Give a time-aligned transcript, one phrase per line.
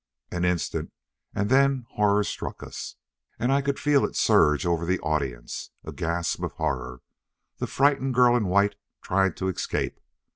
[0.31, 0.91] An instant,
[1.35, 2.95] and then horror struck us.
[3.37, 5.69] And I could feel it surge over the audience.
[5.83, 7.03] A gasp of horror.
[7.59, 9.99] The frightened girl in white tried to escape.